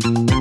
[0.00, 0.33] Thank you.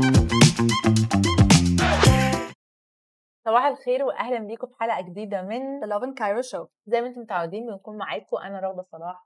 [3.83, 6.67] الخير واهلا بيكم في حلقة جديدة من The Love in Cairo Show.
[6.87, 9.25] زي ما أنتم متعودين بنكون معاكم أنا رغده صلاح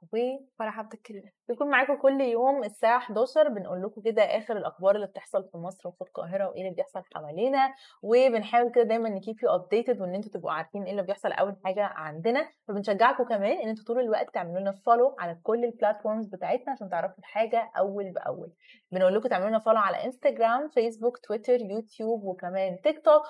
[0.60, 1.24] فرح عبد الكريم.
[1.50, 5.88] بنكون معاكم كل يوم الساعة 11 بنقول لكم كده آخر الأخبار اللي بتحصل في مصر
[5.88, 7.74] وفي القاهرة وإيه اللي بيحصل حوالينا
[8.04, 11.56] وبنحاول كده دايما ن keep you updated وإن أنتوا تبقوا عارفين إيه اللي بيحصل أول
[11.66, 12.50] حاجة عندنا.
[12.68, 16.90] فبنشجعكم كمان إن أنتوا طول الوقت تعملوا لنا follow على كل ال platforms بتاعتنا عشان
[16.90, 18.52] تعرفوا الحاجة أول بأول.
[18.92, 23.24] بنقول لكم تعملوا لنا follow على Instagram Facebook Twitter YouTube وكمان تيك توك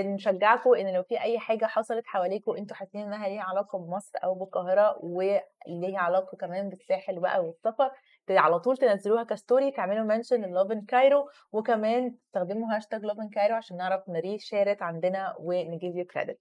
[0.00, 4.34] وبنشجعكم إن لو في أي حاجة حصلت حواليكم أنتوا حاسين إنها ليها علاقة بمصر أو
[4.34, 7.90] بالقاهرة وليها علاقة كمان بالساحل بقى والسفر
[8.30, 13.28] على طول تنزلوها ك story تعملوا mention Love in Cairo وكمان تستخدموا هاشتاج Love in
[13.28, 16.38] Cairo عشان نعرف ن reshare عندنا ون give you credit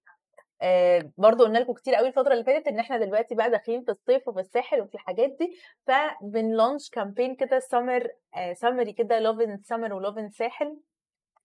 [0.62, 3.92] آه برضو قلنا لكم كتير قوي الفترة اللي فاتت إن إحنا دلوقتي بقى داخلين في
[3.92, 5.58] الصيف وفي الساحل وفي الحاجات دي
[5.88, 10.78] فبن launch campaign كده summer آه summery كده love in summer و love in ساحل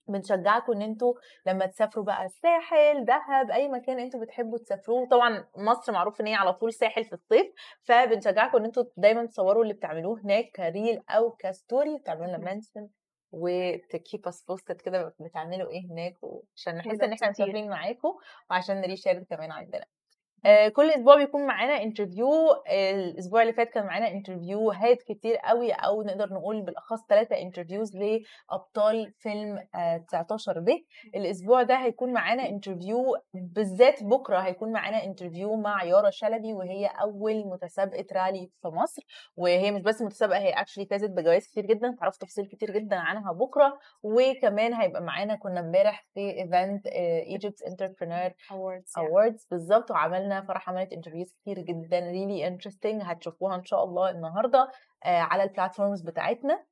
[0.08, 1.14] بنشجعكم إن أنتوا
[1.46, 5.09] لما تسافروا بقى الساحل دهب أي مكان أنتوا بتحبوا تسافروه.
[5.09, 7.46] طبعا مصر معروف إن هي على طول ساحل في الصيف
[7.82, 11.98] فبنشجعكم إن أنتوا دايما تصوروا اللي بتعملوه هناك ك reel أو ك story.
[11.98, 12.88] تعملوا لنا mention
[13.32, 16.14] وت keep us posted كده بتعملوا إيه هناك
[16.57, 18.14] عشان نحس إن إحنا مسافرين معاكم
[18.51, 19.84] وعشان ن reshare كمان عندنا.
[20.73, 22.30] كل أسبوع بيكون معانا interview
[22.73, 27.96] الأسبوع اللي فات كان معانا interview هات كتير قوي أو نقدر نقول بالأخص ثلاثة interviews
[27.96, 30.68] لأبطال فيلم آه 19 ب
[31.16, 37.46] الأسبوع ده هيكون معانا interview بالذات بكرة هيكون معانا interview مع يارا شلبي وهي أول
[37.46, 39.02] متسابقة رالي في مصر.
[39.36, 43.32] وهي مش بس متسابقة هي actually فازت بجوائز كتير جدا تعرفوا تفاصيل كتير جدا عنها
[43.32, 43.79] بكرة.
[44.02, 48.30] وكمان هيبقى معانا كنا امبارح في event Egypt Entrepreneur
[48.98, 54.71] Awards بالظبط وعملنا فرح عملت interviews كتير جدا really interesting هتشوفوها إن شاء الله النهارده
[55.04, 56.65] آه على ال platforms بتاعتنا.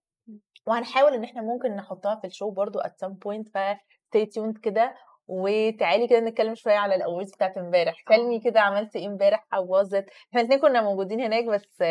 [0.66, 3.58] وهنحاول إن إحنا ممكن نحطها في ال show برضو at some point ف
[4.16, 4.94] stay tuned كده.
[5.34, 7.94] وتعالي كده نتكلم شوية على ال awards بتاعت امبارح.
[8.08, 11.82] كلمي كده عملتي إيه امبارح how was it إحنا الاثنين كنا موجودين هناك بس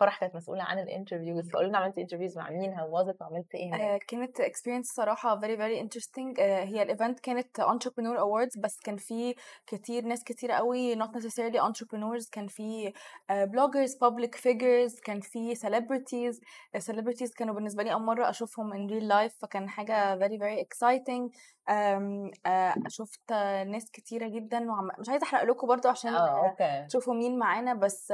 [0.00, 3.16] فرح كانت مسؤولة عن ال interviews فقولي لنا عملتي interviews مع مين how was it
[3.20, 6.40] وعملتي إيه هناك؟ آه كانت experience صراحة very interesting.
[6.40, 9.34] آه هي ال event كانت entrepreneur awards بس كان في
[9.66, 12.92] كتير ناس كتير قوي not necessarily entrepreneurs كان في
[13.30, 16.36] bloggers public figures كان في celebrities.
[16.78, 21.38] celebrities كانوا بالنسبة لي أول مرة أشوفهم in real life فكان حاجة very very exciting.
[22.88, 23.32] شفت
[23.66, 24.88] ناس كتيرة جدا وعم...
[24.98, 26.86] مش عايزة أحرق لكم برضو عشان okay.
[26.88, 28.12] تشوفوا مين معانا بس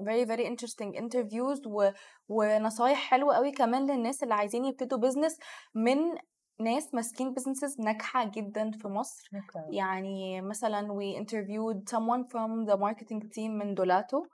[0.00, 1.90] very very interesting interviews و...
[2.28, 5.38] ونصايح حلوة قوي كمان للناس اللي عايزين يبتدوا business
[5.74, 5.98] من
[6.60, 9.74] ناس ماسكين بزنسز ناجحة جدا في مصر okay.
[9.74, 14.26] يعني مثلا we interviewed someone from the marketing team من دولاتو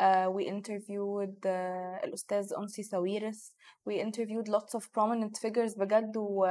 [0.00, 3.52] Uh, we interviewed uh, الأستاذ أنسي ساويرس
[3.90, 6.46] we interviewed lots of prominent figures بجد و,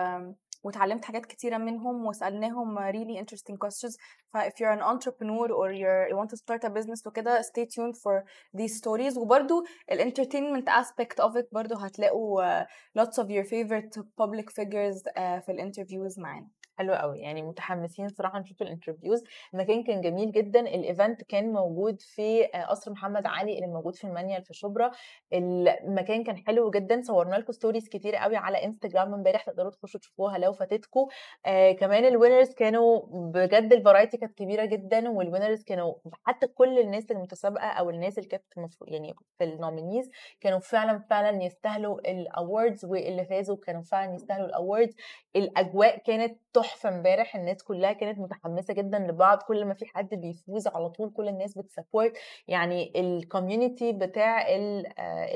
[0.67, 3.97] وتعلمت حاجات كتيرة منهم وسألناهم really interesting questions
[4.33, 7.66] ف if you're an entrepreneur or you're, you want to start a business وكده stay
[7.66, 8.23] tuned for
[8.59, 12.66] these stories وبرضو ال entertainment aspect of it برضو هتلاقوا uh,
[13.00, 18.07] lots of your favorite public figures uh, في ال interviews معانا حلو قوي يعني متحمسين
[18.07, 19.23] صراحة نشوف ال interviews
[19.53, 20.59] المكان كان جميل جدا.
[20.59, 24.91] ال event كان موجود في قصر محمد علي اللي موجود في المنيل في شبرا.
[25.33, 27.01] المكان كان حلو جدا.
[27.01, 31.07] صورنا لكم stories كتير قوي على انستجرام امبارح تقدروا تخشوا تشوفوها لو فاتتكم.
[31.45, 35.09] آه كمان ال winners كانوا بجد ال variety كانت كبيرة جدا.
[35.09, 35.93] وال winners كانوا
[36.23, 38.43] حتى كل الناس المتسابقة أو الناس اللي كانت
[38.87, 40.09] يعني في ال nominees
[40.41, 44.95] كانوا فعلا فعلا يستاهلوا ال awards واللي فازوا كانوا فعلا يستاهلوا ال awards
[45.35, 50.67] الأجواء كانت تحفة امبارح الناس كلها كانت متحمسة جدا لبعض كل ما في حد بيفوز
[50.67, 52.17] على طول كل الناس بت support.
[52.47, 54.45] يعني ال community بتاع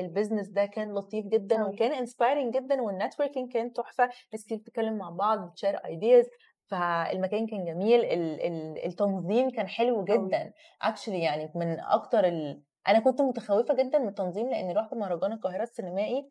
[0.00, 1.64] ال business ده كان لطيف جدا.
[1.64, 4.10] وكان inspiring جدا وال networking كان تحفة.
[4.32, 6.30] ناس كتير بتتكلم مع بعض بت share ideas
[6.66, 10.52] فالمكان كان جميل ال- ال- التنظيم كان حلو جدا.
[10.82, 12.62] actually يعني من أكتر ال...
[12.88, 16.28] أنا كنت متخوفة جدا من التنظيم لأن رحت مهرجان القاهرة السينمائي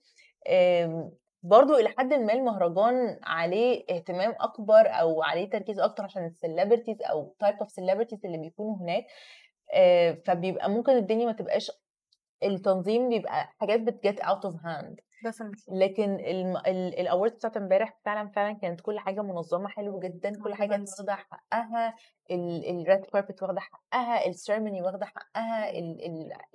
[1.43, 6.31] آم، برضو إلى حد ما المهرجان عليه اهتمام أكبر أو عليه تركيز أكتر عشان ال
[6.31, 9.05] celebrities أو type of celebrities اللي بيكونوا هناك
[9.73, 11.71] آه، فبيبقى ممكن الدنيا ما تبقاش
[12.43, 15.73] التنظيم بيبقى حاجات بت get out of hand definitely.
[15.73, 16.17] لكن
[16.99, 20.71] ال awards بتاعت امبارح فعلا فعلا كانت كل حاجة منظمة حلو جدا كل حاجة.
[20.99, 21.95] واخده حقها.
[22.31, 25.71] ال red carpet واخدة حقها ال ceremony واخدة حقها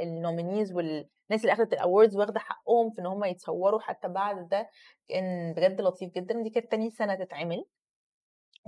[0.00, 4.48] ال nominees والناس اللي أخدت ال awards واخدة حقهم في إن هم يتصوروا حتى بعد
[4.48, 4.68] ده
[5.08, 6.42] كان بجد لطيف جدا.
[6.42, 7.64] دي كانت تاني سنة تتعمل.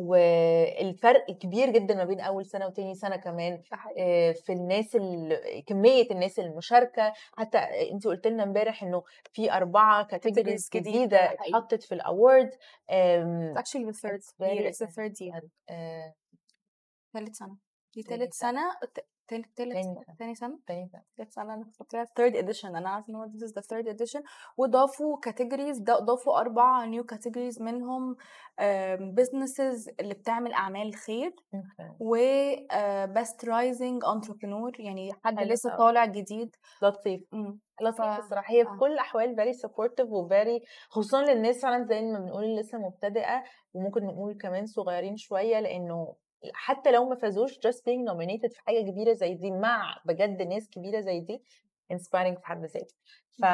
[0.01, 3.63] والفرق كبير جدا ما بين أول سنة وتاني سنة كمان.
[3.99, 7.13] آه، في الناس ال- كمية الناس المشاركة.
[7.39, 7.59] حتى
[7.93, 9.03] انت قلت لنا امبارح إنه
[9.33, 11.33] في أربعة categories جديدة.
[11.33, 12.51] اتحطت في ال award
[12.91, 14.23] It's actually the third
[17.15, 17.57] ثالث سنة.
[17.95, 18.73] دي تالت ثالث سنة.
[18.95, 20.17] ت- تالت تاني تالت سنة.
[20.19, 21.55] تاني سنة؟ تاني ثالث سنة.
[21.55, 22.65] أنا فاكراها third edition.
[22.65, 24.23] أنا عارفة إن هو is the third edition.
[24.57, 28.17] وضافوا categories ده ضافوا أربعة new categories منهم
[29.21, 31.35] businesses اللي بتعمل أعمال خير
[32.01, 32.17] و
[33.07, 34.81] best rising entrepreneur.
[34.81, 35.77] يعني حد لسه.
[35.77, 36.57] طالع جديد.
[36.83, 37.21] لطيف.
[37.83, 38.77] لطيف الصراحه هي في آه.
[38.81, 43.43] كل الأحوال very supportive و very خصوصا للناس فعلا زي ما بنقول لسه مبتدئة.
[43.75, 46.15] وممكن نقول كمان صغيرين شوية لأنه
[46.53, 50.71] حتى لو ما فازوش just being nominated في حاجة كبيرة زي دي مع بجد ناس
[50.71, 51.43] كبيرة زي دي
[51.93, 52.95] inspiring في حد ذاته.
[53.39, 53.45] ف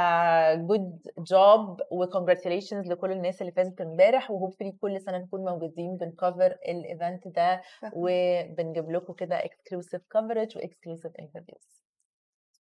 [0.72, 5.96] good job و congratulations لكل الناس اللي فازت امبارح و hopefully كل سنة نكون موجودين
[5.96, 11.80] بنكفر الايفنت ده وبنجيب لكم كده exclusive coverage و exclusive interviews.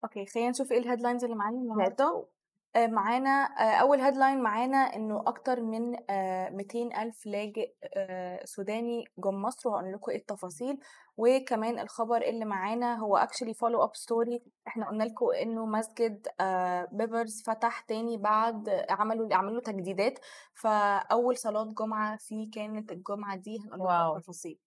[0.04, 2.24] okay خلينا نشوف إيه ال headlines اللي معانا النهارده.
[2.76, 5.90] معانا آه، أول headline معانا إنه أكتر من
[6.56, 10.78] 200 ألف لاجئ آه، سوداني جم مصر وهقول لكم إيه التفاصيل.
[11.16, 16.88] وكمان الخبر اللي معانا هو actually follow up story إحنا قلنا لكم إنه مسجد آه،
[16.92, 20.18] بيبرز فتح تاني بعد عملوا عملوا تجديدات.
[20.54, 23.58] فأول صلاة جمعة فيه كانت الجمعة دي.
[23.58, 23.80] هنقول.
[23.80, 24.58] لكم التفاصيل.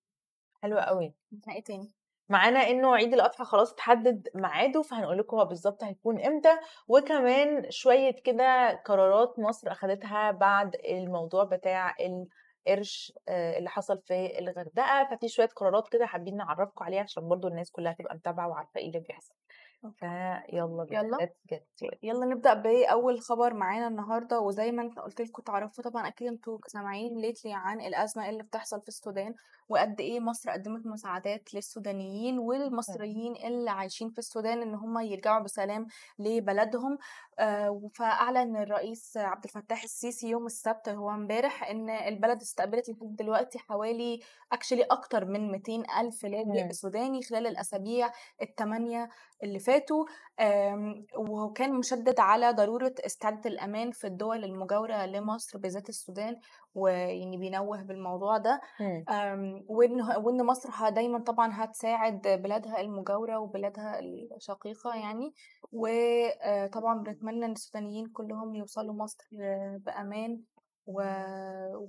[0.64, 1.14] حلوة قوي
[1.50, 2.03] إيه تاني.
[2.30, 8.12] معانا إنه عيد الأضحى خلاص اتحدد ميعاده فهنقول لكم هو بالظبط هيكون إمتى وكمان شوية
[8.24, 11.96] كده قرارات مصر اخذتها بعد الموضوع بتاع
[12.68, 15.08] القرش آه، اللي حصل في الغردقة.
[15.12, 18.88] ففي شوية قرارات كده حابين نعرفكم عليها عشان برضو الناس كلها تبقى متابعة وعارفة إيه
[18.88, 19.34] اللي بيحصل.
[20.00, 21.18] فيلا يلا.
[22.04, 26.58] يلا نبدأ بأول خبر معانا النهاردة وزي ما أنت قلت لكم تعرفوا طبعا أكيد أنتوا
[26.68, 29.36] سامعين ليتلي عن الأزمة اللي بتحصل في السودان.
[29.69, 35.88] وقد إيه مصر قدمت مساعدات للسودانيين والمصريين اللي عايشين في السودان إن هم يرجعوا بسلام
[36.19, 36.98] لبلدهم.
[37.39, 43.60] آه، فأعلن الرئيس عبد الفتاح السيسي يوم السبت هو امبارح إن البلد استقبلت لحد دلوقتي
[43.60, 44.19] حوالي
[44.51, 46.71] اكشلي أكتر من 200 ألف لاجئ.
[46.74, 48.12] سوداني خلال الأسابيع
[48.42, 49.09] الثمانية
[49.44, 50.06] اللي فاتوا.
[51.18, 56.36] وكان مشدد على ضرورة استعادة الأمان في الدول المجاورة لمصر بالذات السودان.
[56.75, 59.06] ويعني بينوه بالموضوع ده مم.
[59.10, 64.00] آم، وإن وإن مصر دايما طبعا هتساعد بلادها المجاورة وبلادها
[64.36, 65.34] الشقيقة يعني
[65.72, 69.25] وطبعا بنتمنى إن السودانيين كلهم يوصلوا مصر
[69.86, 70.42] بأمان
[70.88, 71.02] و...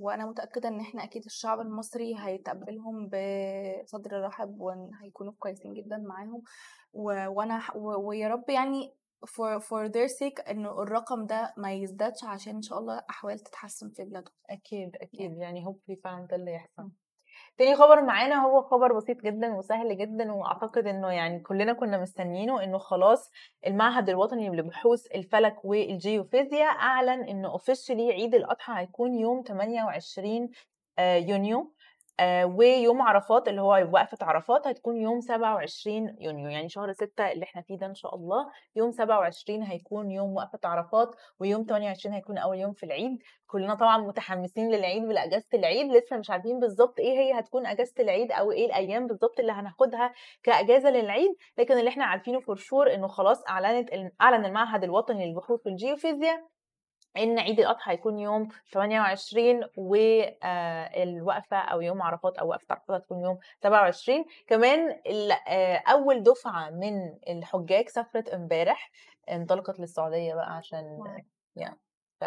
[0.01, 6.43] وأنا متأكدة إن إحنا أكيد الشعب المصري هيتقبلهم بصدر رحب وهيكونوا كويسين جدا معاهم
[6.93, 7.27] و...
[7.29, 8.09] وأنا و...
[8.09, 8.95] ويا رب يعني
[9.27, 13.91] for for their sake إنه الرقم ده ما يزدادش عشان إن شاء الله أحوال تتحسن
[13.91, 14.35] في بلادهم.
[14.51, 15.37] أكيد أكيد.
[15.37, 15.65] يعني.
[15.65, 16.91] hopefully فعلا ده اللي يحصل.
[17.59, 22.65] تاني خبر معانا هو خبر بسيط جدا وسهل جدا وأعتقد إنه يعني كلنا كنا مستنيينه
[22.65, 23.31] إنه خلاص
[23.67, 30.49] المعهد الوطني لبحوث الفلك والجيوفيزياء أعلن إنه اوفيشلي عيد الأضحى هيكون يوم 28
[30.99, 31.75] آه، يونيو.
[32.21, 37.45] آه، ويوم عرفات اللي هو وقفة عرفات هتكون يوم 27 يونيو يعني شهر 6 اللي
[37.45, 42.39] إحنا فيه ده إن شاء الله يوم 27 هيكون يوم وقفة عرفات ويوم 28 هيكون
[42.39, 43.19] أول يوم في العيد.
[43.47, 48.33] كلنا طبعا متحمسين للعيد ولأجازة العيد لسه مش عارفين بالظبط إيه هي هتكون أجازة العيد
[48.33, 50.13] أو إيه الأيام بالظبط اللي هناخدها
[50.43, 51.31] كأجازة للعيد.
[51.59, 53.91] لكن اللي إحنا عارفينه فور شور إنه خلاص أعلنت
[54.21, 56.54] أعلن المعهد الوطني للبحوث في الجيوفيزياء
[57.17, 63.39] إن عيد الأضحى هيكون يوم 28 والوقفه أو يوم عرفات أو وقفة عرفات هتكون يوم
[63.63, 65.01] 27 كمان
[65.49, 68.91] آه، أول دفعة من الحجاج سافرت امبارح
[69.31, 70.99] انطلقت للسعودية بقى عشان.
[71.57, 71.79] يعني
[72.21, 72.25] ف...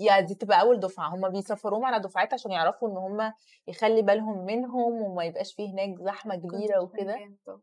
[0.00, 1.14] يا دي تبقى أول دفعة.
[1.14, 3.32] هم بيسفروهم على دفعات عشان يعرفوا إن هم
[3.68, 7.16] يخلي بالهم منهم وما يبقاش فيه هناك زحمة كبيرة وكده.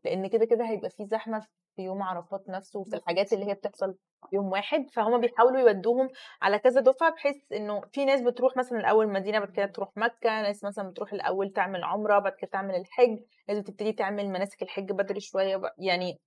[0.04, 1.40] لأن كده كده هيبقى فيه زحمة
[1.76, 3.92] في يوم عرفات نفسه وفي الحاجات اللي هي بتحصل
[4.30, 4.90] في يوم واحد.
[4.92, 6.08] فهم بيحاولوا يودوهم
[6.42, 10.42] على كذا دفعة بحيث إنه في ناس بتروح مثلا الأول مدينة بعد كده تروح مكة
[10.42, 13.18] ناس مثلا بتروح الأول تعمل عمرة بعد كده تعمل الحج
[13.48, 15.62] لازم تبتدي تعمل مناسك الحج بدري شوية.
[15.78, 16.20] يعني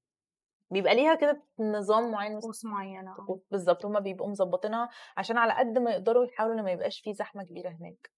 [0.72, 3.40] بيبقى ليها كده نظام معين طقوس معينة آه.
[3.52, 7.44] بالظبط هما بيبقوا مظبطينها عشان على قد ما يقدروا يحاولوا ان ما يبقاش فيه زحمة
[7.44, 8.12] كبيرة هناك.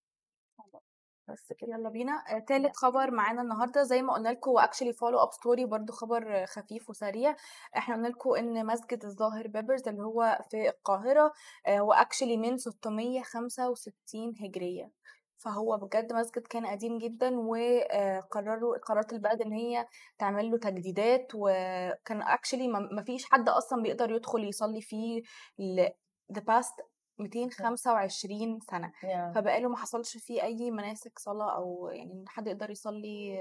[1.28, 1.70] بس كده.
[1.72, 2.12] يلا بينا.
[2.14, 5.94] آه، تالت خبر معانا النهارده زي ما قلنا لكم هو actually follow up story برضو
[5.94, 7.36] خبر آه، خفيف وسريع.
[7.78, 11.32] إحنا قلنا لكم إن مسجد الظاهر بيبرز اللي هو في القاهرة
[11.68, 14.92] آه، هو actually من 665 هجرية.
[15.38, 19.88] فهو بجد مسجد كان قديم جدا وقرروا قررت البلد إن هي
[20.20, 25.22] تعمل له تجديدات وكان اكشلي ما فيش حد أصلا بيقدر يدخل يصلي فيه
[25.60, 25.90] ل-
[26.34, 26.84] the past
[27.20, 28.92] 225 سنة.
[29.36, 33.38] فبقاله ما حصلش فيه أي مناسك صلاة أو يعني إن حد يقدر يصلي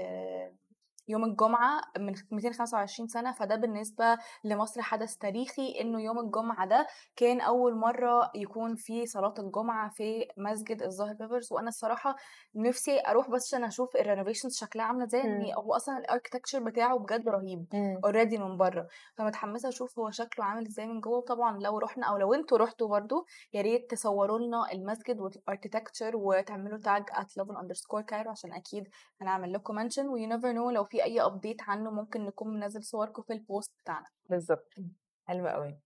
[1.07, 7.41] يوم الجمعة من 225 سنة فده بالنسبة لمصر حدث تاريخي إنه يوم الجمعة ده كان
[7.41, 12.15] أول مرة يكون في صلاة الجمعة في مسجد الظاهر بيبرز وأنا الصراحة
[12.55, 15.29] نفسي أروح بس عشان أشوف ال renovations شكلها عاملة إزاي مم.
[15.29, 17.99] إن هو أصلا ال architecture بتاعه بجد رهيب مم.
[18.05, 22.17] already من بره فمتحمسة أشوف هو شكله عامل إزاي من جوه وطبعا لو رحنا أو
[22.17, 27.55] لو أنتوا رحتوا برضو يا ريت تصوروا لنا المسجد وال architecture وتعملوا tag at lovin
[27.55, 28.87] underscore cairo عشان أكيد
[29.21, 32.83] هنعمل لكم mention و you never know لو في أي update عنه ممكن نكون منزل
[32.83, 34.05] صوركم في ال post بتاعنا.
[34.29, 34.73] بالظبط.
[35.27, 35.77] حلو قوي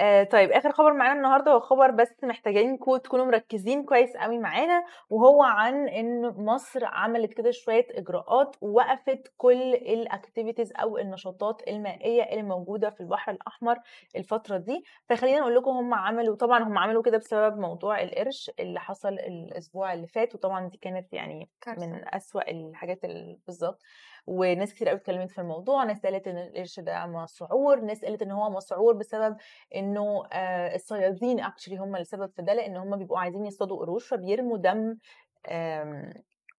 [0.00, 4.84] آه طيب آخر خبر معانا النهارده هو خبر بس محتاجينكم تكونوا مركزين كويس قوي معانا
[5.10, 12.42] وهو عن إن مصر عملت كده شوية إجراءات ووقفت كل الاكتيفيتيز أو النشاطات المائية اللي
[12.42, 13.78] موجودة في البحر الأحمر
[14.16, 14.84] الفترة دي.
[15.08, 19.92] فخلينا نقول لكم هم عملوا طبعا هم عملوا كده بسبب موضوع القرش اللي حصل الأسبوع
[19.92, 21.86] اللي فات وطبعا دي كانت يعني كارثة.
[21.86, 23.82] من أسوأ الحاجات ال- بالظبط.
[24.28, 28.30] وناس كتير قوي اتكلمت في الموضوع ناس قالت إن القرش ده مسعور ناس قالت إن
[28.30, 29.36] هو مسعور بسبب
[29.74, 34.58] إنه آه، الصيادين actually هم السبب في ده لأن هم بيبقوا عايزين يصطادوا قروش فبيرموا
[34.58, 34.96] دم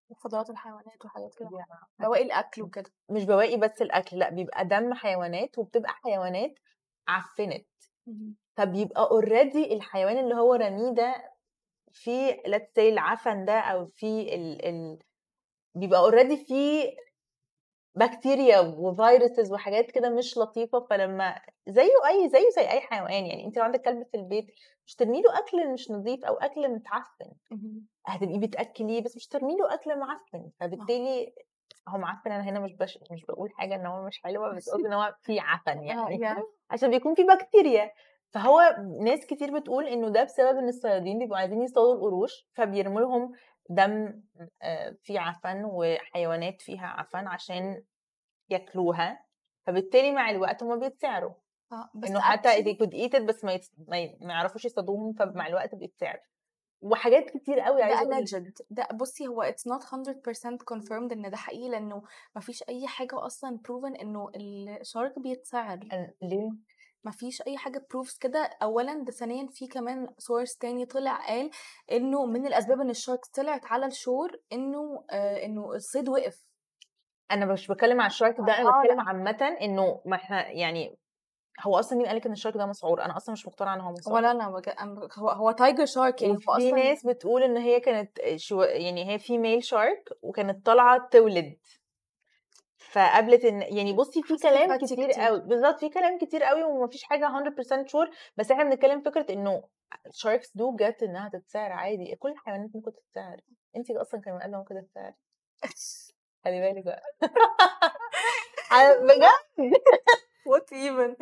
[0.08, 1.48] وفضلات الحيوانات وحاجات كده.
[1.52, 2.90] يعني بواقي الأكل وكده.
[3.10, 6.54] مش بواقي بس الأكل لأ بيبقى دم حيوانات وبتبقى حيوانات
[7.08, 7.66] عفنت.
[8.56, 11.30] فبيبقى already الحيوان اللي هو رميه ده
[11.92, 14.98] في say العفن ده أو في ال ال
[15.74, 16.82] بيبقى اوريدي في
[17.98, 21.34] بكتيريا وفيروسز وحاجات كده مش لطيفة فلما
[21.68, 24.46] زيه أي زيه زي أي حيوان يعني انت لو عندك كلب في البيت
[24.86, 27.32] مش ترمي له أكل مش نظيف أو أكل متعفن.
[28.06, 31.32] هتبقي بتأكليه بس مش ترمي له أكل معفن فبالتالي
[31.88, 32.98] هو معفن أنا هنا مش بش...
[33.10, 36.42] مش بقول حاجة إن هو مش حلوة بس قصدي إن هو في عفن يعني يعني
[36.70, 37.90] عشان بيكون في بكتيريا
[38.30, 38.60] فهو
[39.00, 43.32] ناس كتير بتقول إنه ده بسبب إن الصيادين بيبقوا عايزين يصطادوا القروش فبيرموا لهم
[43.68, 44.22] دم
[44.62, 47.82] آه، فيه عفن وحيوانات فيها عفن عشان
[48.50, 49.24] ياكلوها
[49.66, 51.34] فبالتالي مع الوقت هما بيتسعروا.
[51.72, 53.66] آه بس إنه حتى they could eat it بس ما, يت...
[53.88, 56.22] ما, يعرفوش يصطادوهم فمع الوقت بيتسعروا
[56.80, 59.88] وحاجات كتير قوي ده عايزة أقول alleged ده بصي هو it's not 100%
[60.74, 62.02] confirmed إن ده حقيقي لأنه
[62.36, 65.78] مفيش أي حاجة أصلا proven إنه الشارك بيتسعر.
[66.22, 66.50] ليه؟
[67.08, 68.50] مفيش أي حاجة proofs كده.
[68.62, 71.50] اولا ده ثانيا في كمان سورس تاني طلع قال
[71.92, 76.44] إنه من الأسباب إن ال sharks طلعت على ال shore إنه آه إنه الصيد وقف.
[77.30, 80.98] أنا مش بتكلم على ال shark ده أنا آه، بتكلم عامه إنه ما إحنا يعني
[81.60, 83.92] هو أصلا مين قالك إن ال shark ده مسعور؟ أنا أصلا مش مقتنعة إن هو
[83.92, 84.16] مسعور.
[84.16, 84.68] ولا أنا بج...
[84.70, 89.10] أنا- هو هو tiger shark يعني هو أصلا ناس بتقول إن هي كانت she يعني
[89.12, 91.56] هي female shark وكانت طالعة تولد.
[92.90, 95.24] فقابلت إن يعني بصي في كلام كتير كتير.
[95.24, 99.62] قوي بالظبط في كلام كتير قوي ومفيش حاجة 100% sure بس إحنا بنتكلم فكرة إنه
[100.06, 103.40] الشاركس دو جت إنها تتسعر عادي كل الحيوانات ممكن تتسعر.
[103.76, 105.12] انت أصلا كمان قادره ممكن تتسعر.
[106.44, 107.02] خلي بالك بقى.
[109.08, 109.72] بجد؟
[110.46, 111.16] وات ايفن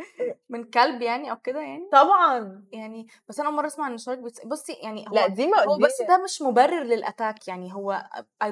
[0.48, 2.64] من كلب يعني أو كده يعني؟ طبعا.
[2.72, 4.44] يعني بس أنا أول مرة أسمع إن الشارك بيتس...
[4.46, 8.02] بصي يعني هو لأ دي ما هو بس ده مش مبرر للاتاك يعني هو
[8.42, 8.46] I'm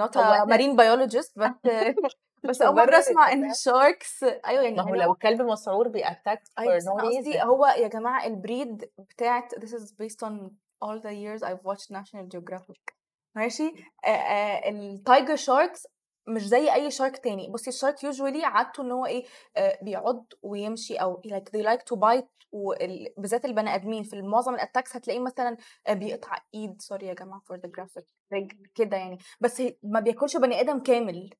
[0.00, 1.50] not هو a إحنا- marine biologist بس
[2.44, 3.50] بس أول مرة أسمع إن.
[3.50, 8.26] الشاركس أيوه يعني ما هو لو الكلب مسعور بيأتاك أيوه أنا قصدي هو يا جماعة
[8.26, 10.50] البريد بتاعت this is based on
[10.84, 12.94] all the years I've watched National Geographic.
[13.36, 13.72] ماشي؟
[14.68, 15.86] ال tiger sharks
[16.28, 17.48] مش زي أي shark تاني.
[17.48, 19.24] بصي ال shark usually عادته إن هو إيه
[19.56, 24.02] آه بيعض ويمشي أو like they like to bite وال- بالذات البني آدمين.
[24.02, 25.56] في معظم ال attacks هتلاقيه مثلا
[25.86, 26.82] آه، بيقطع إيد.
[26.82, 28.04] sorry يا جماعة for the graphic.
[28.32, 29.18] رجل كده يعني.
[29.40, 31.30] بس ما بياكلش بني آدم كامل.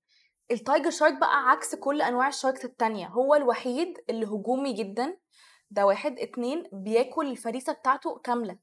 [0.51, 3.07] ال tiger shark بقى عكس كل أنواع ال sharks التانية.
[3.07, 5.17] هو الوحيد اللي هجومي جدا.
[5.71, 8.59] ده واحد اتنين بياكل الفريسة بتاعته كاملة.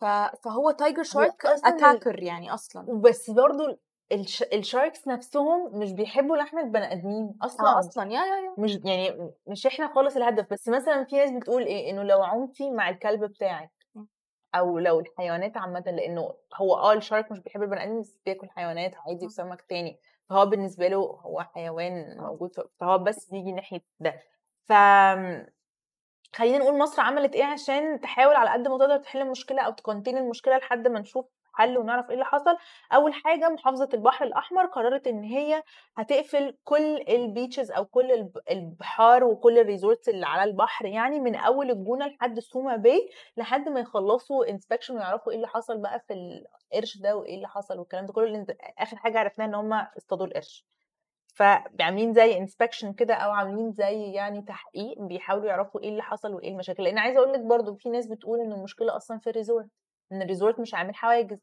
[0.00, 0.04] ف...
[0.44, 3.00] فهو tiger shark attacker يعني أصلا.
[3.00, 3.78] بس برضو
[4.12, 4.42] الش...
[4.42, 8.04] ال sharks نفسهم مش بيحبوا لحم البني آدمين أصلا آه أصلا.
[8.12, 8.54] yeah yeah yeah.
[8.58, 10.46] مش يعني مش إحنا خالص الهدف.
[10.50, 13.70] بس مثلا في ناس بتقول إيه؟ إنه لو عمتي مع الكلب بتاعك.
[14.54, 18.48] أو لو الحيوانات عامة لأنه هو آه ال shark مش بيحب البني آدم بس بياكل
[18.50, 19.26] حيوانات عادي.
[19.26, 20.00] وسمك تاني.
[20.30, 22.16] فهو بالنسبة له هو حيوان.
[22.18, 22.50] موجود
[22.80, 24.20] فهو بس بيجي ناحية ده
[24.68, 24.72] ف
[26.36, 29.78] خلينا نقول مصر عملت إيه عشان تحاول على قد ما تقدر تحل المشكلة أو ت
[29.78, 32.56] contain المشكلة لحد ما نشوف حل ونعرف إيه اللي حصل.
[32.94, 35.62] أول حاجة محافظة البحر الأحمر قررت إن هي
[35.96, 41.20] هتقفل كل ال beaches أو كل الب- البحار وكل ال resorts اللي على البحر يعني
[41.20, 46.00] من أول الجونة لحد سوما باي لحد ما يخلصوا inspection ويعرفوا إيه اللي حصل بقى
[46.08, 46.14] في
[46.72, 48.46] القرش ده وإيه اللي حصل والكلام ده كله
[48.78, 50.66] آخر حاجة عرفناها إن هم اصطادوا القرش.
[51.34, 56.48] فعاملين زي inspection كده أو عاملين زي يعني تحقيق بيحاولوا يعرفوا إيه اللي حصل وإيه
[56.50, 56.82] المشاكل.
[56.84, 59.66] لأن عايزة أقول لك برضو في ناس بتقول إن المشكلة أصلا في ال resort
[60.12, 61.38] إن ال resort مش عامل حواجز.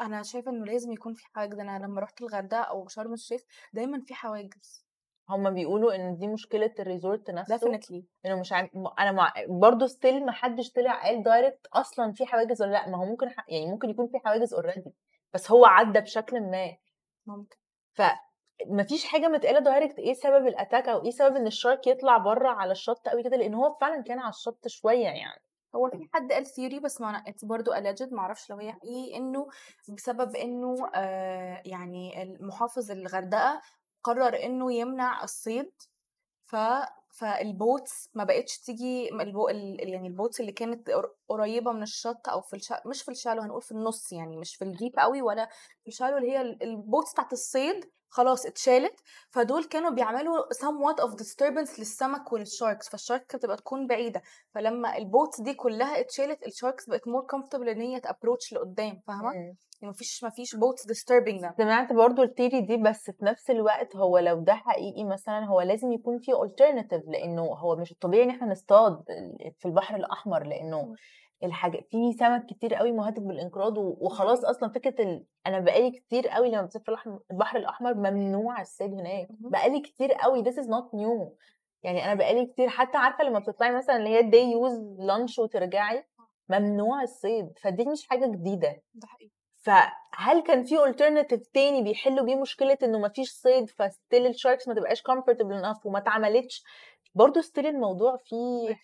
[0.00, 1.58] أنا شايفة إنه لازم يكون في حواجز.
[1.58, 3.40] أنا لما رحت الغردقة أو شرم الشيخ
[3.72, 4.84] دايما في حواجز.
[5.28, 9.86] هما بيقولوا إن دي مشكلة ال resort نفسه definitely إنه مش عارف أنا مع برضه
[9.86, 12.88] still ما حدش طلع قال direct أصلا في حواجز ولا لأ.
[12.88, 13.44] ما هو ممكن ح...
[13.48, 14.94] يعني ممكن يكون في حواجز already
[15.34, 16.76] بس هو عدى بشكل ما.
[17.26, 17.56] ممكن.
[17.92, 18.02] ف
[18.66, 22.18] مفيش حاجة متقالة direct إيه سبب ال attack أو إيه سبب إن ال shark يطلع
[22.18, 25.42] بره على الشط قوي كده لأن هو فعلا كان على الشط شوية يعني.
[25.76, 29.16] هو في حد قال theory بس ما it's برضه alleged ما أعرفش لو هي حقيقي
[29.16, 29.48] إنه
[29.88, 33.60] بسبب إنه آه يعني المحافظ الغردقة
[34.02, 35.72] قرر إنه يمنع الصيد
[36.46, 36.56] ف
[37.10, 39.48] فال boats ما بقتش تيجي البو...
[39.48, 42.72] ال- يعني ال boats اللي كانت قر- قريبة من الشط أو في الش...
[42.86, 45.48] مش في ال shallow هنقول في النص يعني مش في ال deep قوي ولا
[45.82, 51.10] في الشالو اللي هي ال- البوتس بتاعت الصيد خلاص اتشالت فدول كانوا بيعملوا somewhat of
[51.14, 54.22] disturbance للسمك ولل sharks فال shark كانت بتبقى تكون بعيدة
[54.54, 59.00] فلما ال boats دي كلها اتشالت ال sharks بقت more comfortable إن هي تابروتش لقدام
[59.06, 61.56] فاهمة؟ يعني مفيش مفيش boats disturbing them.
[61.56, 65.60] سمعت برضو ال theory دي بس في نفس الوقت هو لو ده حقيقي مثلا هو
[65.60, 69.02] لازم يكون في alternative لأنه هو مش الطبيعي إن إحنا نصطاد
[69.58, 70.94] في البحر الأحمر لأنه
[71.44, 75.24] الحاجة في سمك كتير قوي مهدد بالإنقراض وخلاص أصلا فكرة ال...
[75.46, 79.28] أنا بقالي كتير قوي لما بسافر البحر الأحمر ممنوع الصيد هناك.
[79.30, 81.32] بقالي كتير قوي this is not new.
[81.82, 86.04] يعني أنا بقالي كتير حتى عارفة لما بتطلعي مثلا اللي هي day use lunch وترجعي
[86.48, 88.82] ممنوع الصيد فدي مش حاجة جديدة.
[88.94, 89.30] ده حقيقي.
[89.64, 95.02] فهل كان في alternative تاني بيحلوا بيه مشكلة إنه مفيش صيد فستيل الشاركس ما تبقاش
[95.02, 96.64] comfortable enough وما اتعملتش؟
[97.14, 98.74] برضه still الموضوع فيه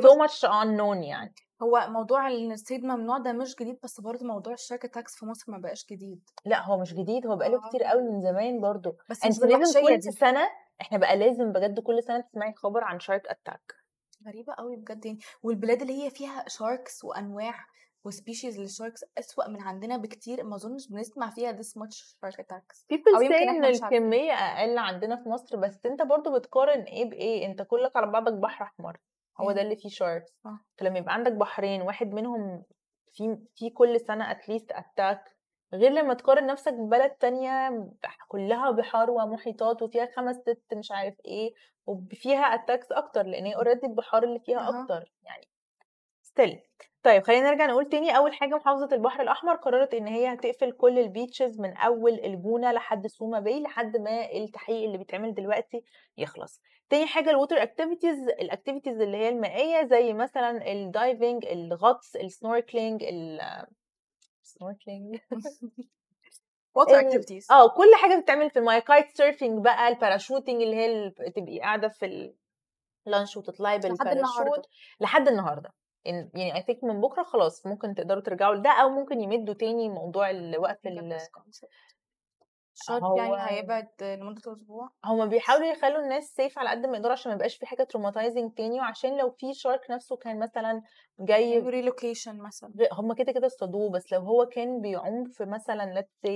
[0.00, 1.34] so much unknown يعني.
[1.62, 5.26] هو موضوع ان الصيد ممنوع ده مش جديد بس برضه موضوع ال shark attacks في
[5.26, 6.20] مصر ما بقاش جديد.
[6.44, 7.68] لأ هو مش جديد هو بقاله آه.
[7.68, 8.96] كتير قوي من زمان برضه.
[9.10, 10.10] بس انت لازم كل دي.
[10.10, 10.48] سنة
[10.80, 13.74] إحنا بقى لازم بجد كل سنة تسمعي خبر عن shark attack
[14.26, 15.18] غريبة قوي بجد يعني.
[15.42, 17.54] والبلاد اللي هي فيها sharks وأنواع
[18.04, 22.34] و species لل sharks أسوأ من عندنا بكتير ما أظنش بنسمع فيها this much shark
[22.34, 22.84] attacks.
[22.94, 23.64] People say إن.
[23.64, 28.32] الكمية أقل عندنا في مصر بس أنت برضه بتقارن إيه بإيه؟ أنت كلك على بعضك
[28.32, 28.96] بحر أحمر.
[29.40, 29.62] هو ده.
[29.62, 30.32] اللي فيه sharks.
[30.78, 32.64] فلما يبقى عندك بحرين واحد منهم
[33.12, 35.36] في في كل سنة at least attack
[35.74, 37.70] غير لما تقارن نفسك ببلد تانية
[38.28, 41.54] كلها بحار ومحيطات وفيها خمس ست مش عارف إيه
[41.86, 44.82] وفيها attacks أكتر لأن هي already البحار اللي فيها.
[44.82, 45.48] أكتر يعني
[46.22, 46.60] still
[47.08, 50.98] طيب خلينا نرجع نقول تاني أول حاجة محافظة البحر الأحمر قررت إن هي هتقفل كل
[50.98, 55.82] ال beaches من أول الجونة لحد سوما باي لحد ما التحقيق اللي بيتعمل دلوقتي
[56.18, 56.60] يخلص.
[56.90, 62.16] تاني حاجة ال water activities ال activities اللي هي المائية زي مثلا ال diving الغطس
[62.16, 63.40] ال
[64.42, 65.16] snorkeling ال snorkeling
[67.00, 67.50] activities.
[67.50, 71.88] آه كل حاجة بتتعمل في الماية kite surfing بقى ال parachuting اللي هي تبقي قاعدة
[71.88, 72.32] في
[73.06, 74.22] اللانش وتطلعي لحد النهارده.
[74.22, 74.66] بالباراشوت
[75.00, 75.72] لحد النهارده.
[76.08, 79.88] إن- يعني I think من بكرة خلاص ممكن تقدروا ترجعوا لده أو ممكن يمدوا تاني
[79.88, 81.18] موضوع الوقف ال-
[83.02, 84.90] هو يعني هيبعد لمدة أسبوع.
[85.04, 88.52] هما بيحاولوا يخلوا الناس safe على قد ما يقدروا عشان ما يبقاش في حاجة traumatizing
[88.54, 90.82] تاني وعشان لو في shark نفسه كان مثلا
[91.20, 92.72] جاي relocation مثلا.
[92.92, 96.28] هما كده كده اصطادوه بس لو هو كان بيعوم في مثلا say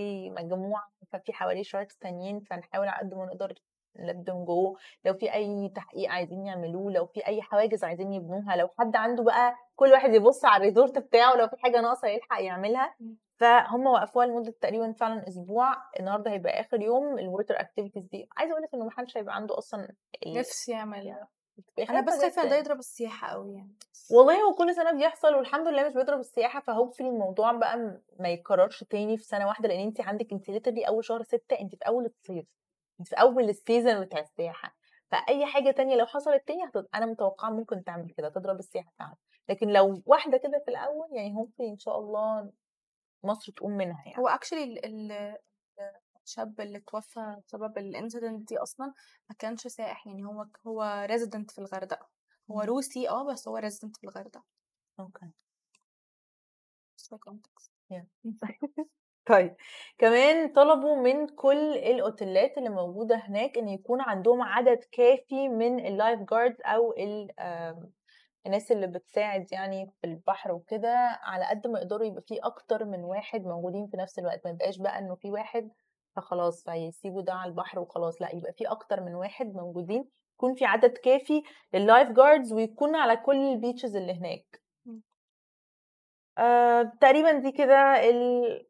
[0.43, 3.55] مجموعة ففي حواليه sharks تانيين فنحاول على قد ما نقدر
[3.99, 8.69] them go لو في أي تحقيق عايزين يعملوه لو في أي حواجز عايزين يبنوها لو
[8.79, 12.43] حد عنده بقى كل واحد يبص على ال resort بتاعه لو في حاجة ناقصة يلحق
[12.43, 12.95] يعملها.
[13.37, 18.29] فهم وقفوها لمدة تقريبا فعلا أسبوع النهاردة هيبقى آخر يوم ال water activities دي.
[18.37, 19.89] عايزة أقول لك إنه محدش هيبقى عنده أصلا
[20.27, 21.15] ال- نفسي يعمل.
[21.91, 22.57] أنا بس خايفة إن ده.
[22.57, 23.73] يضرب السياحة قوي يعني.
[24.11, 28.29] والله هو كل سنة بيحصل والحمد لله مش بيضرب السياحة ف hopefully الموضوع بقى ما
[28.29, 31.87] يتكررش تاني في سنة واحدة لأن انت عندك انت literally أول شهر ستة انت في
[31.87, 32.47] أول الصيف.
[33.05, 34.77] في أول ال season بتاع السياحة
[35.11, 36.87] فأي حاجة تانية لو حصلت تاني هتض...
[36.95, 39.17] أنا متوقعة ممكن تعمل كده تضرب السياحة فعلا
[39.49, 42.53] لكن لو واحدة كده في الأول يعني hopefully إن شاء الله
[43.25, 45.43] مصر تقوم منها يعني هو actually ال ال
[46.25, 48.87] الشاب اللي توفى بسبب ال incident دي أصلا
[49.31, 52.09] ما كانش سائح يعني هو هو resident في الغردقة
[52.51, 52.61] هو.
[52.61, 54.45] روسي آه بس هو resident في الغردقة
[55.01, 55.31] okay
[57.29, 57.71] context.
[59.27, 59.57] طيب
[59.99, 66.21] كمان طلبوا من كل الأوتيلات اللي موجودة هناك إن يكون عندهم عدد كافي من ال
[66.21, 66.95] lifeguards أو
[68.47, 73.05] الناس اللي بتساعد يعني في البحر وكده على قد ما يقدروا يبقى في أكتر من
[73.05, 75.71] واحد موجودين في نفس الوقت ما يبقاش بقى إنه في واحد
[76.17, 80.05] فخلاص فيسيبوا ده على البحر وخلاص لأ يبقى في أكتر من واحد موجودين
[80.35, 81.43] يكون في عدد كافي
[81.75, 84.63] لل lifeguards ويكون على كل ال beaches اللي هناك.
[86.39, 87.75] آه، تقريبا دي كده
[88.11, 88.67] ال...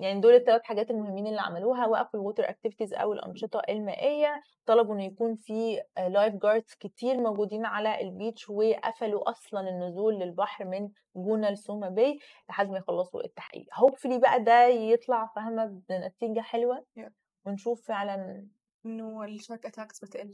[0.00, 4.94] يعني دول الثلاث حاجات المهمين اللي عملوها وقفوا ال water activities أو الأنشطة المائية طلبوا
[4.94, 11.50] إن يكون في lifeguards كتير موجودين على ال beach وقفلوا أصلا النزول للبحر من جونة
[11.50, 13.66] لسوما باي لحد ما يخلصوا التحقيق.
[13.74, 16.84] hopefully بقى ده يطلع فاهمة؟ بنتيجة حلوة.
[17.00, 17.10] Yeah.
[17.46, 18.46] ونشوف فعلا
[18.86, 20.32] انه ال shark attacks بتقل.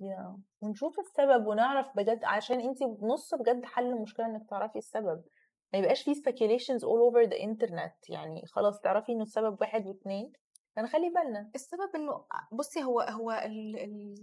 [0.00, 5.22] يا ونشوف السبب ونعرف بجد عشان انت نص بجد حل المشكلة إنك تعرفي السبب.
[5.72, 8.10] ما يبقاش في speculations all over the internet.
[8.10, 10.32] يعني خلاص تعرفي إنه السبب واحد واثنين
[10.76, 11.50] فنخلي بالنا.
[11.54, 14.14] السبب إنه بصي هو هو ال ال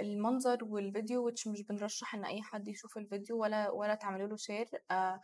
[0.00, 4.70] المنظر والفيديو which مش بنرشح إن أي حد يشوف الفيديو ولا ولا تعملوا له share
[4.90, 5.20] آه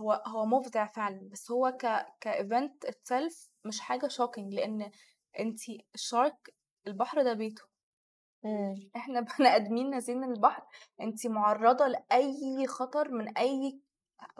[0.00, 1.28] هو هو مفزع فعلا.
[1.32, 4.90] بس هو ك ك event itself مش حاجة shocking لأن
[5.40, 6.54] انتي ال shark
[6.86, 7.62] البحر ده بيته.
[8.96, 10.62] إحنا بني آدمين نازلين من البحر.
[11.00, 13.80] انتي معرضة لأي خطر من أي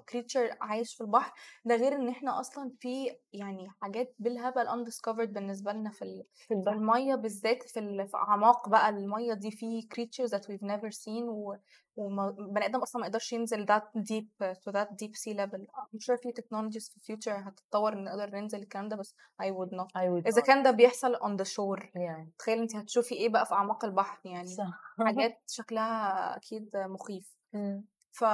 [0.09, 1.33] creature عايش في البحر
[1.64, 7.14] ده غير إن إحنا أصلا في يعني حاجات بالهبل undiscovered بالنسبة لنا في في المية
[7.14, 11.57] بالذات في, ال- في أعماق بقى المية دي في creatures that we've never seen و
[11.97, 16.16] وبني آدم أصلا ما يقدرش ينزل that deep to that deep sea level I'm sure
[16.23, 20.05] في technologies في future هتتطور إن نقدر ننزل الكلام ده بس I would not I
[20.07, 20.42] would إذا.
[20.42, 22.29] كان ده بيحصل on the shore yeah.
[22.38, 27.85] تخيل انت هتشوفي إيه بقى في أعماق البحر يعني صح حاجات شكلها أكيد مخيف مم.
[28.12, 28.25] ف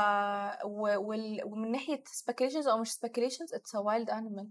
[0.65, 1.09] و...
[1.09, 1.41] وال...
[1.45, 4.47] ومن ناحية speculations أو مش speculations it's a wild animal.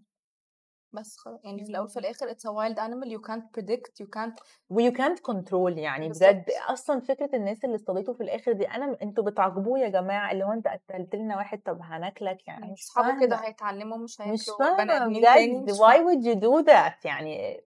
[0.94, 2.06] بس خلاص يعني في الأول وفي مم.
[2.06, 6.10] الآخر it's a wild animal you can't predict you can't و you can't control يعني.
[6.10, 10.44] بجد أصلا فكرة الناس اللي اصطادته في الآخر دي أنا أنتوا بتعاقبوه يا جماعة اللي
[10.44, 14.78] هو أنت قتلت لنا واحد طب هناكلك يعني مش أصحابه كده هيتعلموا مش مش هياكلوا
[14.78, 15.70] بني فاهمة بجد.
[15.70, 17.64] مش why would you do that يعني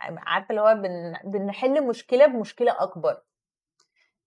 [0.00, 1.14] عارفة اللي هو بن...
[1.24, 3.22] بنحل مشكلة بمشكلة أكبر.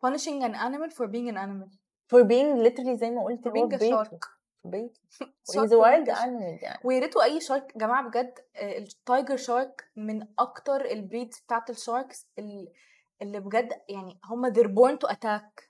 [0.06, 1.87] Punishing an animal for being an animal.
[2.14, 4.20] For being literally زي ما قلت for هو being في a بيته
[4.64, 5.00] بيته.
[5.52, 6.80] For wild animal يعني.
[6.84, 11.40] ويا ريتوا أي shark يا جماعة بجد آه، ال tiger shark من أكتر ال breeds
[11.40, 12.72] بتاعت ال sharks ال-
[13.22, 15.68] اللي بجد يعني هما they're born to attack.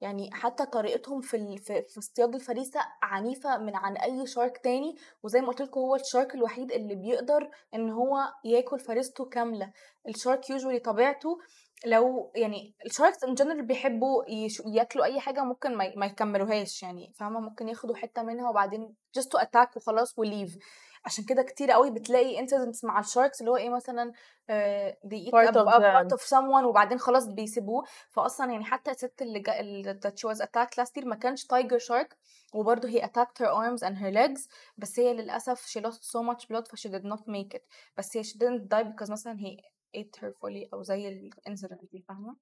[0.00, 1.58] يعني حتى طريقتهم في ال...
[1.58, 4.96] في, في اصطياد الفريسة عنيفة من عن أي shark تاني.
[5.22, 9.72] وزي ما قلت لكم هو ال shark الوحيد اللي بيقدر إن هو ياكل فريسته كاملة.
[10.08, 11.38] ال shark usually طبيعته
[11.86, 14.24] لو يعني ال sharks in general بيحبوا.
[14.66, 19.40] ياكلوا أي حاجة ممكن ما, يكملوهاش يعني فاهمة ممكن ياخدوا حتة منها وبعدين just to
[19.42, 20.58] attack وخلاص و leave
[21.04, 25.26] عشان كده كتير قوي بتلاقي incidents مع ال sharks اللي هو إيه مثلا uh, they
[25.26, 26.16] eat Part a, of a part them.
[26.16, 30.40] of someone وبعدين خلاص بيسيبوه فاصلا يعني حتى الست اللي جا اللي that she was
[30.40, 32.14] attacked last year ما كانش tiger shark
[32.54, 36.44] وبرضه he attacked her arms and her legs بس هي للأسف she lost so much
[36.46, 37.62] blood ف she did not make it
[37.96, 42.04] بس هي she didn't die because مثلا he it hurtfully أو زي ال incident دي
[42.08, 42.36] فاهمة؟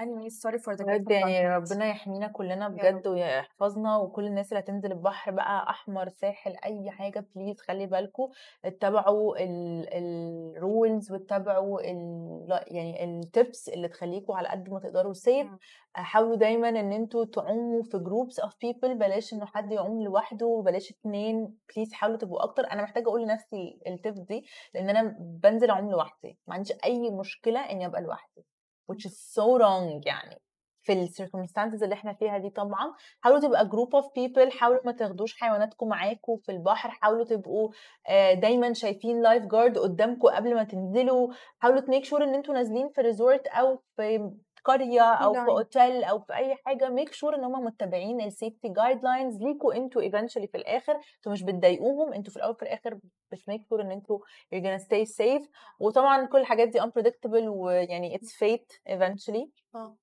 [0.00, 1.56] Anyways sorry for the بجد يعني.
[1.56, 2.68] ربنا يحمينا كلنا.
[2.68, 8.28] بجد ويحفظنا وكل الناس اللي هتنزل البحر بقى أحمر ساحل أي حاجة please خلي بالكم
[8.64, 15.46] اتبعوا ال rules واتبعوا ال يعني ال tips اللي تخليكم على قد ما تقدروا safe.
[15.94, 20.90] حاولوا دايما إن أنتوا تعوموا في groups of people بلاش إنه حد يعوم لوحده بلاش
[20.90, 25.70] اتنين please حاولوا تبقوا أكتر أنا محتاجة أقول لنفسي ال tips دي لأن أنا بنزل
[25.70, 28.44] أعوم لوحدي ما عنديش أي مشكلة إني أبقى لوحدي
[28.92, 30.40] which is so wrong يعني.
[30.84, 34.92] في ال circumstances اللي إحنا فيها دي طبعا حاولوا تبقى group of people حاولوا ما
[34.92, 37.70] تاخدوش حيواناتكم معاكم في البحر حاولوا تبقوا
[38.08, 41.32] آه، دايما شايفين guard قدامكم قبل ما تنزلوا.
[41.58, 44.30] حاولوا ت make sure إن أنتوا نازلين في resort أو في
[44.64, 45.40] قرية أو في.
[45.40, 50.02] أوتيل أو في أي حاجة make sure إن هم متبعين ال safety guidelines ليكوا أنتوا
[50.02, 52.98] eventually في الآخر أنتوا مش بتضايقوهم أنتوا في الأول وفي الآخر
[53.32, 54.18] بت make sure إن أنتوا
[54.54, 55.48] you're gonna stay safe.
[55.80, 59.48] وطبعا كل الحاجات دي unpredictable ويعني it's fate eventually.
[59.74, 59.96] آه.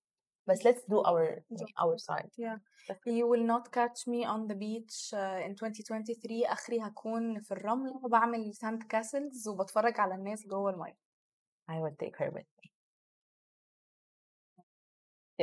[0.48, 1.70] بس let's do our بالظبط.
[1.80, 2.30] our side.
[2.38, 2.58] Yeah.
[3.06, 7.94] You will not catch me on the beach uh, in 2023 آخري هكون في الرمل
[8.04, 10.98] وبعمل sand castles وبتفرج على الناس جوه المية.
[11.72, 12.71] I will take her with me.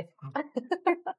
[0.05, 0.35] كده.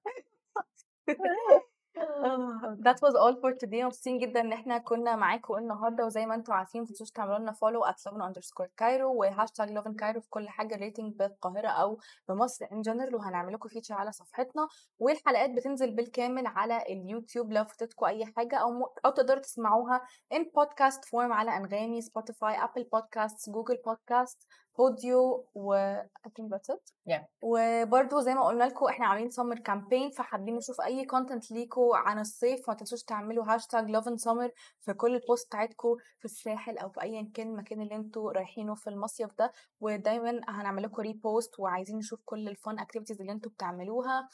[2.86, 3.84] That was all for today.
[3.84, 7.86] مبسوطين جدا إن إحنا كنا معاكم النهارده وزي ما أنتم عارفين متنسوش تعملوا لنا follow
[7.86, 12.82] at Lovin underscore Cairo وهاشتاج Lovin Cairo في كل حاجة related بالقاهرة أو بمصر in
[12.82, 14.68] general وهنعمل لكم feature على صفحتنا.
[15.00, 17.52] والحلقات بتنزل بالكامل على اليوتيوب.
[17.54, 18.84] لو فاتتكم أي حاجة أو م...
[19.06, 20.02] أو تقدروا تسمعوها
[20.34, 25.96] in podcast form على أنغامي Spotify Apple Podcast Google Podcast Podeo و
[26.28, 27.14] I think that's it.
[27.14, 27.24] Yeah.
[27.42, 31.52] وبرده زي ما قلنا لكم إحنا عاملين summer campaign فحابين نشوف أي content
[31.96, 36.78] عن الصيف ما تنسوش تعملوا هاشتاج Lovin Summer في كل ال posts بتاعتكم في الساحل
[36.78, 41.60] أو في ايا كان المكان اللي أنتوا رايحينه في المصيف ده ودايما هنعمل لكم repost
[41.60, 44.28] وعايزين نشوف كل ال fun activities اللي أنتوا بتعملوها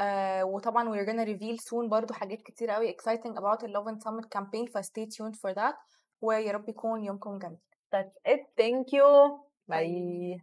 [0.00, 4.26] آه وطبعا we're gonna reveal soon برضو حاجات كتير قوي exciting about the Lovin Summer
[4.38, 5.74] campaign ف stay tuned for that
[6.20, 7.58] ويا رب يكون يومكم جميل
[7.94, 8.42] That's it.
[8.58, 9.06] Thank you.
[9.70, 10.40] Bye.